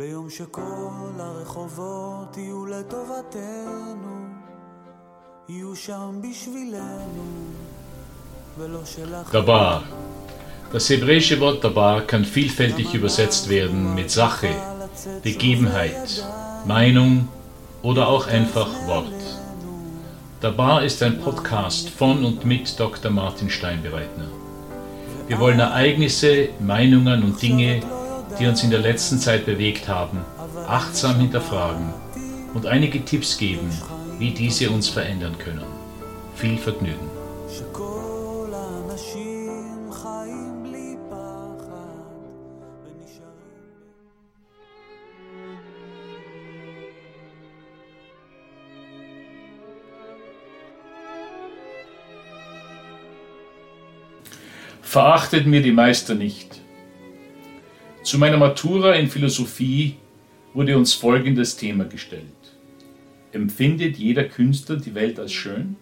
[0.00, 4.26] ביום שכל הרחובות יהיו לטובתנו,
[5.48, 7.24] יהיו שם בשבילנו,
[8.58, 9.34] ולא שלך...
[9.34, 9.82] Dabar.
[10.72, 14.48] Das hebräische Wort Dabar kann vielfältig übersetzt werden mit Sache,
[15.22, 16.24] Begebenheit,
[16.64, 17.28] Meinung
[17.82, 19.20] oder auch einfach Wort.
[20.40, 23.10] Dabar ist ein Podcast von und mit Dr.
[23.10, 24.28] Martin Steinbereitner.
[25.28, 27.82] Wir wollen Ereignisse, Meinungen und Dinge
[28.39, 30.19] die uns in der letzten Zeit bewegt haben,
[30.67, 31.93] achtsam hinterfragen
[32.53, 33.69] und einige Tipps geben,
[34.19, 35.65] wie diese uns verändern können.
[36.35, 37.09] Viel Vergnügen.
[54.81, 56.64] Verachtet mir die Meister nicht
[58.05, 59.95] zu meiner Matura in Philosophie
[60.53, 62.21] wurde uns folgendes Thema gestellt.
[63.31, 65.75] Empfindet jeder Künstler die Welt als schön?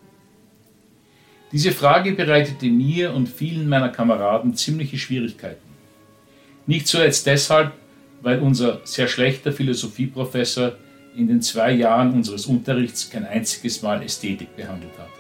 [1.51, 5.67] Diese Frage bereitete mir und vielen meiner Kameraden ziemliche Schwierigkeiten.
[6.65, 7.73] Nicht zuletzt deshalb,
[8.21, 10.77] weil unser sehr schlechter Philosophieprofessor
[11.17, 15.11] in den zwei Jahren unseres Unterrichts kein einziges Mal Ästhetik behandelt hatte.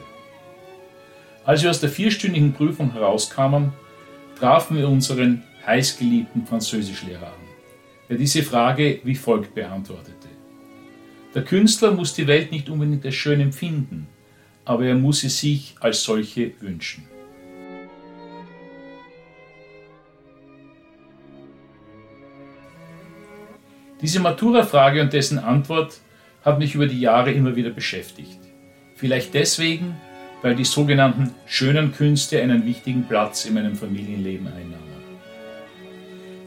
[1.43, 3.73] Als wir aus der vierstündigen Prüfung herauskamen,
[4.39, 7.47] trafen wir unseren heißgeliebten Französischlehrer an,
[8.09, 10.27] der diese Frage wie folgt beantwortete.
[11.33, 14.07] Der Künstler muss die Welt nicht unbedingt als schön empfinden,
[14.65, 17.07] aber er muss sie sich als solche wünschen.
[24.01, 26.01] Diese Matura-Frage und dessen Antwort
[26.43, 28.37] hat mich über die Jahre immer wieder beschäftigt.
[28.95, 29.95] Vielleicht deswegen,
[30.41, 34.92] weil die sogenannten schönen Künste einen wichtigen Platz in meinem Familienleben einnahmen.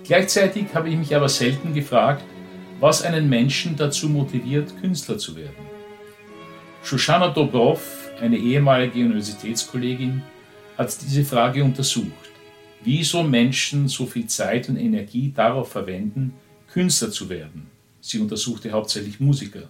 [0.07, 2.25] Gleichzeitig habe ich mich aber selten gefragt,
[2.79, 5.67] was einen Menschen dazu motiviert, Künstler zu werden.
[6.83, 7.81] Shoshana Dobrov,
[8.21, 10.23] eine ehemalige Universitätskollegin,
[10.79, 12.13] hat diese Frage untersucht.
[12.85, 16.35] Wieso Menschen so viel Zeit und Energie darauf verwenden,
[16.73, 17.67] Künstler zu werden?
[18.01, 19.69] Sie untersuchte hauptsächlich Musiker.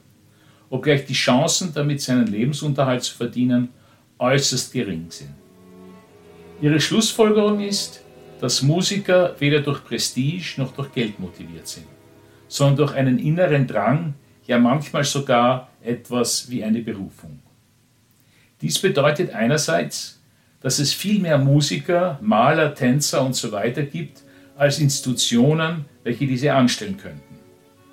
[0.69, 3.71] Obgleich die Chancen, damit seinen Lebensunterhalt zu verdienen,
[4.19, 5.31] äußerst gering sind.
[6.61, 8.03] Ihre Schlussfolgerung ist,
[8.41, 11.87] dass Musiker weder durch Prestige noch durch Geld motiviert sind,
[12.49, 14.15] sondern durch einen inneren Drang,
[14.47, 17.41] ja manchmal sogar etwas wie eine Berufung.
[18.61, 20.21] Dies bedeutet einerseits,
[20.61, 23.73] dass es viel mehr Musiker, Maler, Tänzer usw.
[23.75, 24.23] So gibt
[24.57, 27.37] als Institutionen, welche diese anstellen könnten.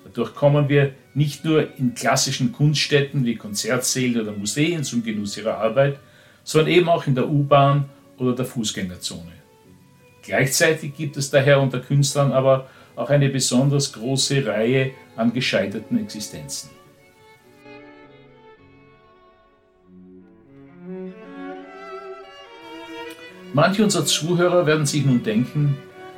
[0.04, 5.58] Dadurch kommen wir nicht nur in klassischen Kunststätten wie Konzertsäle oder Museen zum Genuss ihrer
[5.58, 5.98] Arbeit,
[6.44, 7.86] sondern eben auch in der U-Bahn
[8.18, 9.32] oder der Fußgängerzone.
[10.24, 16.70] Gleichzeitig gibt es daher unter Künstlern aber auch eine besonders große Reihe an gescheiterten Existenzen.
[23.52, 25.76] Manche unserer Zuhörer werden sich nun denken,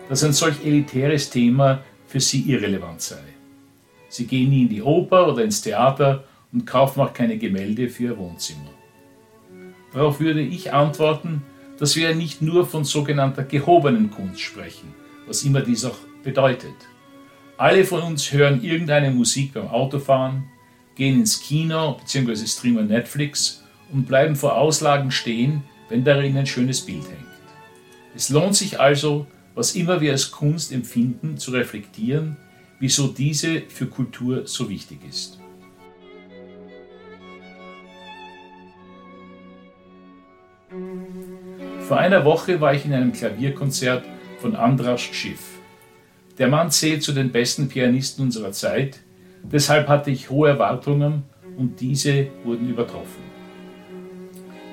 [0.09, 3.23] dass ein solch elitäres Thema für sie irrelevant sei.
[4.09, 8.05] Sie gehen nie in die Oper oder ins Theater und kaufen auch keine Gemälde für
[8.05, 8.71] ihr Wohnzimmer.
[9.93, 11.43] Darauf würde ich antworten,
[11.79, 14.95] dass wir nicht nur von sogenannter gehobenen Kunst sprechen,
[15.27, 16.75] was immer dies auch bedeutet.
[17.59, 20.45] Alle von uns hören irgendeine Musik beim Autofahren,
[20.95, 22.47] gehen ins Kino bzw.
[22.47, 27.27] streamen Netflix und bleiben vor Auslagen stehen, wenn darin ein schönes Bild hängt.
[28.15, 32.37] Es lohnt sich also, was immer wir als Kunst empfinden, zu reflektieren,
[32.79, 35.39] wieso diese für Kultur so wichtig ist.
[41.87, 44.05] Vor einer Woche war ich in einem Klavierkonzert
[44.41, 45.61] von Andras Schiff.
[46.37, 48.99] Der Mann zählt zu den besten Pianisten unserer Zeit,
[49.45, 51.23] deshalb hatte ich hohe Erwartungen
[51.57, 53.23] und diese wurden übertroffen.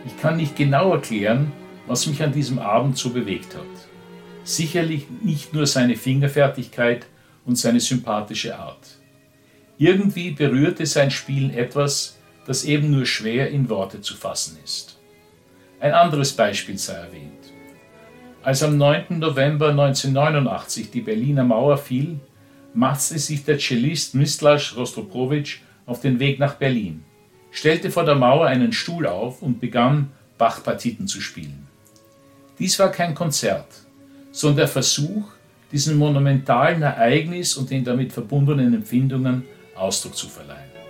[0.08, 1.52] Ich kann nicht genau erklären,
[1.86, 3.62] was mich an diesem Abend so bewegt hat.
[4.44, 7.06] Sicherlich nicht nur seine Fingerfertigkeit
[7.46, 8.98] und seine sympathische Art.
[9.78, 12.18] Irgendwie berührte sein Spielen etwas,
[12.48, 14.98] das eben nur schwer in Worte zu fassen ist.
[15.84, 17.52] Ein anderes Beispiel sei erwähnt.
[18.42, 19.20] Als am 9.
[19.20, 22.22] November 1989 die Berliner Mauer fiel,
[22.74, 27.04] machte sich der Cellist Mislaš Rostropowitsch auf den Weg nach Berlin,
[27.52, 31.68] stellte vor der Mauer einen Stuhl auf und begann, Bach-Partiten zu spielen.
[32.60, 33.68] Dies war kein Konzert,
[34.32, 35.32] sondern der Versuch,
[35.70, 39.44] diesem monumentalen Ereignis und den damit verbundenen Empfindungen
[39.76, 40.83] Ausdruck zu verleihen.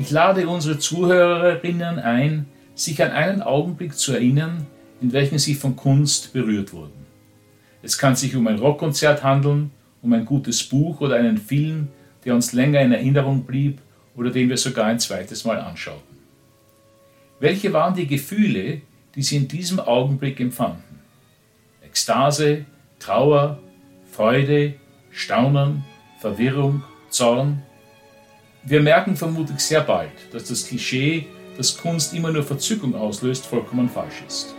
[0.00, 2.46] Ich lade unsere Zuhörerinnen ein,
[2.76, 4.66] sich an einen Augenblick zu erinnern,
[5.00, 7.06] in welchen sie von Kunst berührt wurden.
[7.82, 11.88] Es kann sich um ein Rockkonzert handeln, um ein gutes Buch oder einen Film,
[12.24, 13.80] der uns länger in Erinnerung blieb
[14.14, 16.16] oder den wir sogar ein zweites Mal anschauten.
[17.40, 18.80] Welche waren die Gefühle,
[19.16, 21.00] die sie in diesem Augenblick empfanden?
[21.84, 22.66] Ekstase,
[23.00, 23.58] Trauer,
[24.12, 24.74] Freude,
[25.10, 25.84] Staunen,
[26.20, 27.62] Verwirrung, Zorn?
[28.70, 31.26] Wir merken vermutlich sehr bald, dass das Klischee,
[31.56, 34.54] dass Kunst immer nur Verzückung auslöst, vollkommen falsch ist.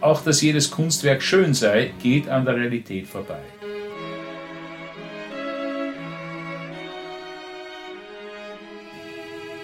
[0.00, 3.38] Auch dass jedes Kunstwerk schön sei, geht an der Realität vorbei.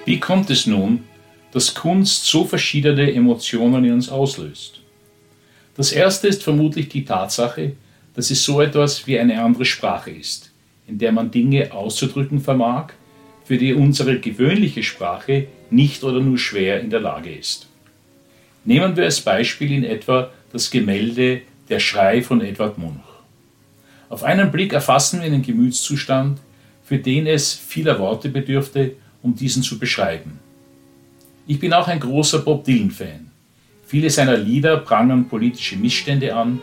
[0.05, 1.03] Wie kommt es nun,
[1.51, 4.81] dass Kunst so verschiedene Emotionen in uns auslöst?
[5.75, 7.73] Das erste ist vermutlich die Tatsache,
[8.15, 10.53] dass es so etwas wie eine andere Sprache ist,
[10.87, 12.93] in der man Dinge auszudrücken vermag,
[13.49, 17.67] für die unsere gewöhnliche Sprache nicht oder nur schwer in der Lage ist.
[18.67, 21.41] Nehmen wir als Beispiel in etwa das Gemälde
[21.71, 23.01] Der Schrei von Edward Munch.
[24.11, 26.41] Auf einen Blick erfassen wir einen Gemütszustand,
[26.85, 30.41] für den es vieler Worte bedürfte, um diesen zu beschreiben.
[31.47, 33.31] Ich bin auch ein großer Bob Dylan-Fan.
[33.87, 36.61] Viele seiner Lieder prangern politische Missstände an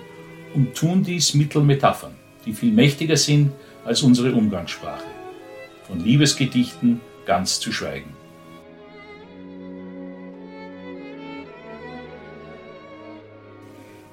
[0.54, 2.14] und tun dies mittels Metaphern,
[2.46, 3.54] die viel mächtiger sind
[3.84, 5.15] als unsere Umgangssprache.
[5.88, 8.16] Von Liebesgedichten ganz zu schweigen.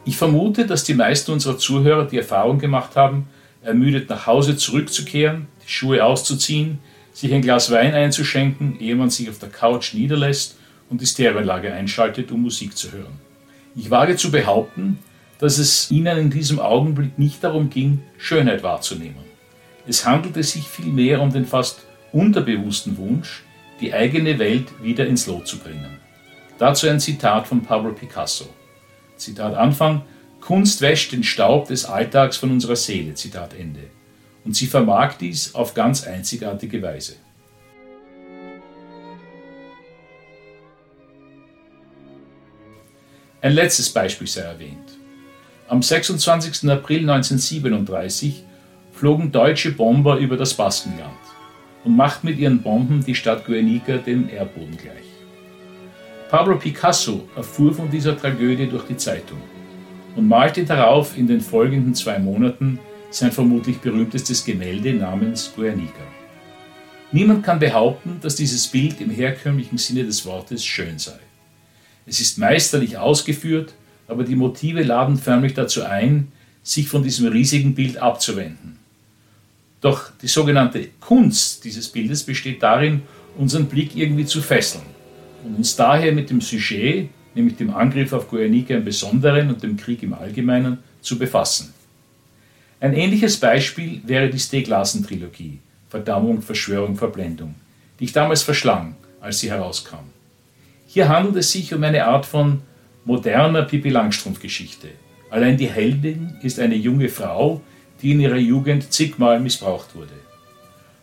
[0.04, 3.28] Ich vermute, dass die meisten unserer Zuhörer die Erfahrung gemacht haben,
[3.62, 6.80] ermüdet nach Hause zurückzukehren, die Schuhe auszuziehen,
[7.12, 10.56] sich ein Glas Wein einzuschenken, ehe man sich auf der Couch niederlässt
[10.90, 13.20] und die Stereoanlage einschaltet, um Musik zu hören.
[13.76, 14.98] Ich wage zu behaupten,
[15.38, 19.31] dass es ihnen in diesem Augenblick nicht darum ging, Schönheit wahrzunehmen.
[19.86, 21.80] Es handelte sich vielmehr um den fast
[22.12, 23.42] unterbewussten Wunsch,
[23.80, 25.98] die eigene Welt wieder ins Lot zu bringen.
[26.58, 28.48] Dazu ein Zitat von Pablo Picasso.
[29.16, 30.02] Zitat Anfang,
[30.40, 33.14] Kunst wäscht den Staub des Alltags von unserer Seele.
[33.14, 33.90] Zitat Ende
[34.44, 37.14] und sie vermag dies auf ganz einzigartige Weise.
[43.40, 44.98] Ein letztes Beispiel sei erwähnt.
[45.68, 46.70] Am 26.
[46.70, 48.44] April 1937
[49.02, 51.18] flogen deutsche Bomber über das Baskenland
[51.82, 55.08] und machten mit ihren Bomben die Stadt Guernica dem Erdboden gleich.
[56.30, 59.40] Pablo Picasso erfuhr von dieser Tragödie durch die Zeitung
[60.14, 62.78] und malte darauf in den folgenden zwei Monaten
[63.10, 66.06] sein vermutlich berühmtestes Gemälde namens Guernica.
[67.10, 71.18] Niemand kann behaupten, dass dieses Bild im herkömmlichen Sinne des Wortes schön sei.
[72.06, 73.74] Es ist meisterlich ausgeführt,
[74.06, 76.30] aber die Motive laden förmlich dazu ein,
[76.62, 78.78] sich von diesem riesigen Bild abzuwenden.
[79.82, 83.02] Doch die sogenannte Kunst dieses Bildes besteht darin,
[83.36, 84.84] unseren Blick irgendwie zu fesseln
[85.44, 89.76] und uns daher mit dem Sujet, nämlich dem Angriff auf Guernica im Besonderen und dem
[89.76, 91.74] Krieg im Allgemeinen, zu befassen.
[92.78, 95.58] Ein ähnliches Beispiel wäre die Stieg-Larsson-Trilogie
[95.88, 97.54] Verdammung, Verschwörung, Verblendung,
[97.98, 100.06] die ich damals verschlang, als sie herauskam.
[100.86, 102.62] Hier handelt es sich um eine Art von
[103.04, 104.88] moderner Pippi Langstrumpf-Geschichte.
[105.28, 107.60] Allein die Heldin ist eine junge Frau,
[108.02, 110.12] die in ihrer Jugend zigmal missbraucht wurde.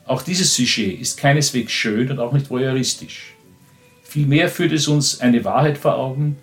[0.06, 3.34] Auch dieses Sujet ist keineswegs schön und auch nicht voyeuristisch.
[4.04, 6.38] Vielmehr führt es uns eine Wahrheit vor Augen,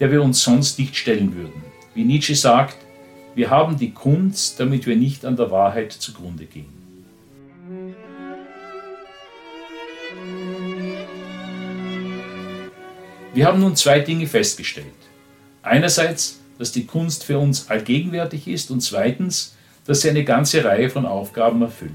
[0.00, 1.62] der wir uns sonst nicht stellen würden.
[1.94, 2.76] Wie Nietzsche sagt,
[3.34, 6.72] wir haben die Kunst, damit wir nicht an der Wahrheit zugrunde gehen.
[13.34, 14.86] Wir haben nun zwei Dinge festgestellt.
[15.62, 19.54] Einerseits, dass die Kunst für uns allgegenwärtig ist und zweitens,
[19.86, 21.92] dass sie eine ganze Reihe von Aufgaben erfüllt.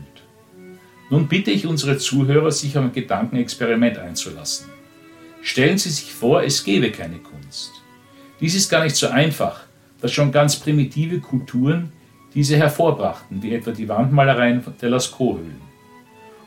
[1.09, 4.67] Nun bitte ich unsere Zuhörer, sich auf ein Gedankenexperiment einzulassen.
[5.41, 7.71] Stellen Sie sich vor, es gäbe keine Kunst.
[8.41, 9.61] Dies ist gar nicht so einfach,
[10.01, 11.91] dass schon ganz primitive Kulturen
[12.33, 15.61] diese hervorbrachten, wie etwa die Wandmalereien der Lascaux-Höhlen.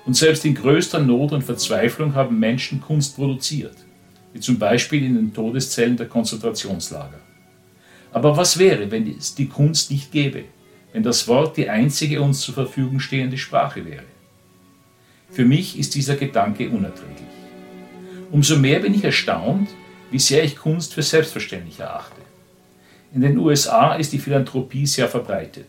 [0.04, 3.76] Und selbst in größter Not und Verzweiflung haben Menschen Kunst produziert,
[4.32, 7.18] wie zum Beispiel in den Todeszellen der Konzentrationslager.
[8.12, 10.44] Aber was wäre, wenn es die Kunst nicht gäbe,
[10.92, 14.04] wenn das Wort die einzige uns zur Verfügung stehende Sprache wäre?
[15.30, 17.28] Für mich ist dieser Gedanke unerträglich.
[18.32, 19.68] Umso mehr bin ich erstaunt,
[20.11, 22.20] wie sehr ich Kunst für selbstverständlich erachte.
[23.14, 25.66] In den USA ist die Philanthropie sehr verbreitet.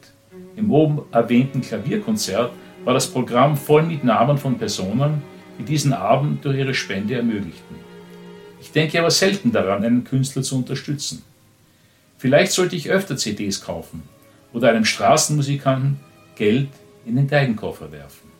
[0.55, 2.51] Im oben erwähnten Klavierkonzert
[2.83, 5.21] war das Programm voll mit Namen von Personen,
[5.59, 7.75] die diesen Abend durch ihre Spende ermöglichten.
[8.59, 11.23] Ich denke aber selten daran, einen Künstler zu unterstützen.
[12.17, 14.03] Vielleicht sollte ich öfter CDs kaufen
[14.53, 15.99] oder einem Straßenmusikanten
[16.35, 16.69] Geld
[17.05, 18.31] in den Geigenkoffer werfen.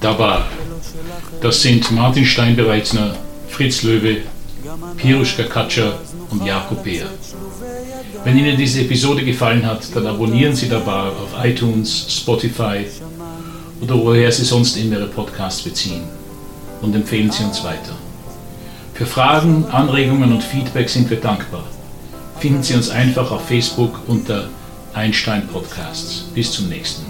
[0.00, 0.46] Dabar.
[1.40, 3.16] Das sind Martin Steinbereitner,
[3.48, 4.22] Fritz Löwe,
[4.96, 5.98] Piruschka Katscher
[6.30, 7.06] und Jakob Beer.
[8.24, 12.84] Wenn Ihnen diese Episode gefallen hat, dann abonnieren Sie Dabar auf iTunes, Spotify
[13.80, 16.02] oder woher Sie sonst immer Ihre Podcasts beziehen
[16.82, 17.94] und empfehlen Sie uns weiter.
[18.94, 21.64] Für Fragen, Anregungen und Feedback sind wir dankbar.
[22.38, 24.48] Finden Sie uns einfach auf Facebook unter
[24.92, 26.26] Einstein Podcasts.
[26.34, 27.09] Bis zum nächsten Mal.